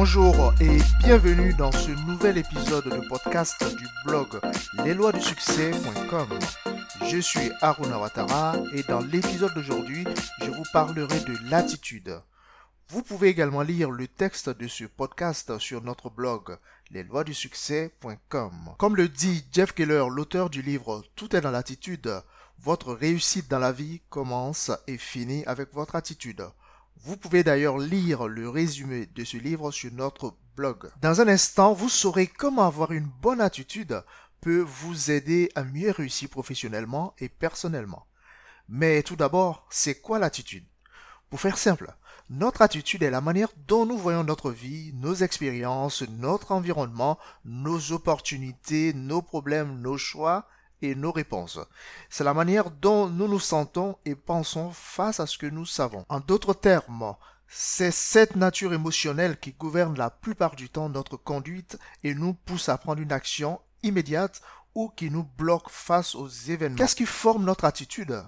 [0.00, 4.28] Bonjour et bienvenue dans ce nouvel épisode de podcast du blog
[4.84, 6.38] lesloisdusuccès.com.
[7.02, 10.04] Je suis Aruna Watara et dans l'épisode d'aujourd'hui,
[10.40, 12.16] je vous parlerai de l'attitude.
[12.90, 16.56] Vous pouvez également lire le texte de ce podcast sur notre blog
[16.92, 18.52] lesloisdusuccès.com.
[18.78, 22.22] Comme le dit Jeff Keller, l'auteur du livre Tout est dans l'attitude,
[22.60, 26.44] votre réussite dans la vie commence et finit avec votre attitude.
[27.04, 30.90] Vous pouvez d'ailleurs lire le résumé de ce livre sur notre blog.
[31.00, 34.02] Dans un instant, vous saurez comment avoir une bonne attitude
[34.40, 38.06] peut vous aider à mieux réussir professionnellement et personnellement.
[38.68, 40.64] Mais tout d'abord, c'est quoi l'attitude?
[41.30, 41.94] Pour faire simple,
[42.30, 47.92] notre attitude est la manière dont nous voyons notre vie, nos expériences, notre environnement, nos
[47.92, 50.48] opportunités, nos problèmes, nos choix
[50.82, 51.58] et nos réponses.
[52.10, 56.04] C'est la manière dont nous nous sentons et pensons face à ce que nous savons.
[56.08, 57.14] En d'autres termes,
[57.46, 62.68] c'est cette nature émotionnelle qui gouverne la plupart du temps notre conduite et nous pousse
[62.68, 64.42] à prendre une action immédiate
[64.74, 66.76] ou qui nous bloque face aux événements.
[66.76, 68.22] Qu'est-ce qui forme notre attitude?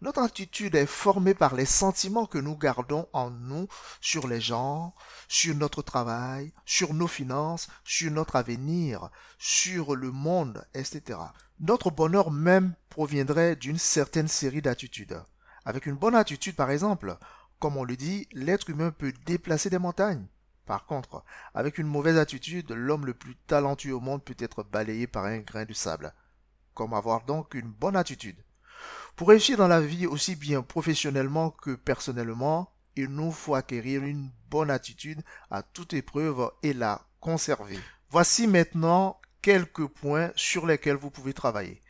[0.00, 3.68] Notre attitude est formée par les sentiments que nous gardons en nous
[4.00, 4.94] sur les gens,
[5.28, 11.18] sur notre travail, sur nos finances, sur notre avenir, sur le monde, etc.
[11.60, 15.22] Notre bonheur même proviendrait d'une certaine série d'attitudes.
[15.64, 17.18] Avec une bonne attitude, par exemple,
[17.58, 20.26] comme on le dit, l'être humain peut déplacer des montagnes.
[20.64, 25.06] Par contre, avec une mauvaise attitude, l'homme le plus talentueux au monde peut être balayé
[25.06, 26.12] par un grain de sable.
[26.74, 28.36] Comme avoir donc une bonne attitude.
[29.18, 34.30] Pour réussir dans la vie aussi bien professionnellement que personnellement, il nous faut acquérir une
[34.48, 37.80] bonne attitude à toute épreuve et la conserver.
[38.10, 41.82] Voici maintenant quelques points sur lesquels vous pouvez travailler.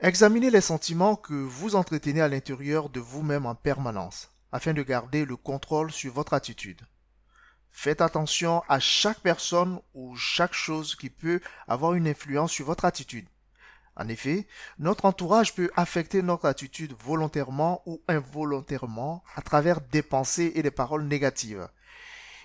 [0.00, 5.26] Examinez les sentiments que vous entretenez à l'intérieur de vous-même en permanence, afin de garder
[5.26, 6.80] le contrôle sur votre attitude.
[7.70, 12.86] Faites attention à chaque personne ou chaque chose qui peut avoir une influence sur votre
[12.86, 13.28] attitude.
[13.96, 14.46] En effet,
[14.78, 20.70] notre entourage peut affecter notre attitude volontairement ou involontairement à travers des pensées et des
[20.70, 21.68] paroles négatives.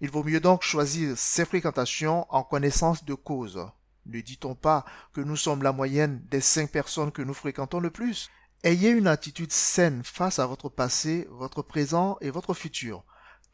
[0.00, 3.66] Il vaut mieux donc choisir ses fréquentations en connaissance de cause.
[4.06, 7.90] Ne dit-on pas que nous sommes la moyenne des cinq personnes que nous fréquentons le
[7.90, 8.30] plus?
[8.64, 13.04] Ayez une attitude saine face à votre passé, votre présent et votre futur,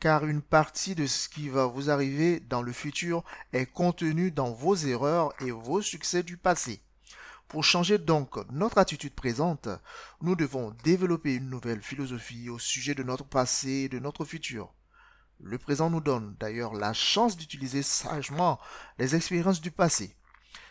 [0.01, 3.25] car une partie de ce qui va vous arriver dans le futur
[3.55, 6.83] est contenue dans vos erreurs et vos succès du passé.
[7.49, 9.71] Pour changer donc notre attitude présente,
[10.21, 14.75] nous devons développer une nouvelle philosophie au sujet de notre passé et de notre futur.
[15.41, 18.61] Le présent nous donne d'ailleurs la chance d'utiliser sagement
[18.99, 20.15] les expériences du passé.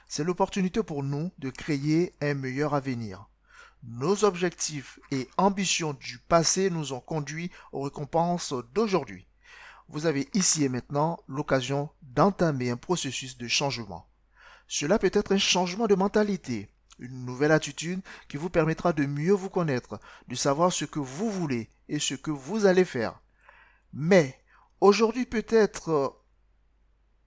[0.07, 3.27] C'est l'opportunité pour nous de créer un meilleur avenir.
[3.81, 9.25] Nos objectifs et ambitions du passé nous ont conduits aux récompenses d'aujourd'hui.
[9.89, 14.07] Vous avez ici et maintenant l'occasion d'entamer un processus de changement.
[14.67, 16.69] Cela peut être un changement de mentalité,
[16.99, 21.31] une nouvelle attitude qui vous permettra de mieux vous connaître, de savoir ce que vous
[21.31, 23.21] voulez et ce que vous allez faire.
[23.93, 24.37] Mais
[24.81, 26.09] aujourd'hui peut être euh,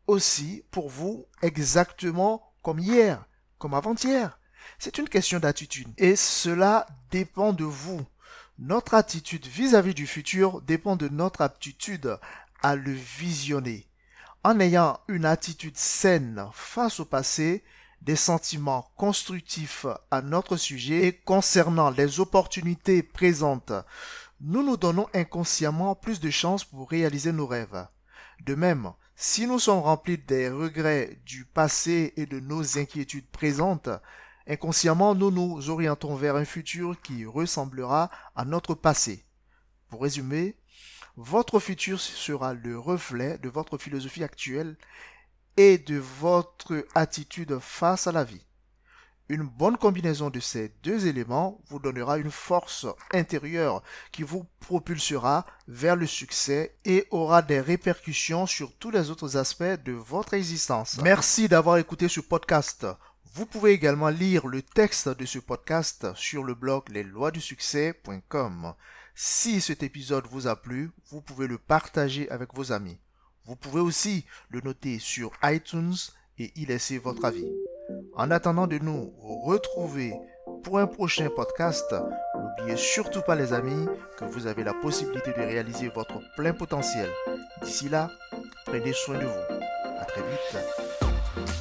[0.06, 3.24] aussi pour vous exactement comme hier,
[3.58, 4.38] comme avant-hier.
[4.78, 8.02] C'est une question d'attitude et cela dépend de vous.
[8.58, 12.18] Notre attitude vis-à-vis -vis du futur dépend de notre aptitude
[12.62, 13.89] à le visionner
[14.42, 17.62] en ayant une attitude saine face au passé,
[18.00, 23.72] des sentiments constructifs à notre sujet et concernant les opportunités présentes,
[24.40, 27.86] nous nous donnons inconsciemment plus de chances pour réaliser nos rêves.
[28.46, 33.90] De même, si nous sommes remplis des regrets du passé et de nos inquiétudes présentes,
[34.46, 39.26] inconsciemment nous nous orientons vers un futur qui ressemblera à notre passé.
[39.90, 40.56] Pour résumer,
[41.16, 44.76] votre futur sera le reflet de votre philosophie actuelle
[45.56, 48.44] et de votre attitude face à la vie.
[49.28, 53.80] Une bonne combinaison de ces deux éléments vous donnera une force intérieure
[54.10, 59.62] qui vous propulsera vers le succès et aura des répercussions sur tous les autres aspects
[59.84, 60.98] de votre existence.
[61.00, 62.86] Merci d'avoir écouté ce podcast.
[63.32, 68.74] Vous pouvez également lire le texte de ce podcast sur le blog lesloisdusuccès.com.
[69.14, 72.98] Si cet épisode vous a plu, vous pouvez le partager avec vos amis.
[73.44, 75.94] Vous pouvez aussi le noter sur iTunes
[76.38, 77.46] et y laisser votre avis.
[78.14, 80.12] En attendant de nous retrouver
[80.64, 81.94] pour un prochain podcast,
[82.34, 83.86] n'oubliez surtout pas les amis
[84.18, 87.08] que vous avez la possibilité de réaliser votre plein potentiel.
[87.62, 88.10] D'ici là,
[88.64, 89.54] prenez soin de vous.
[90.00, 91.59] À très vite.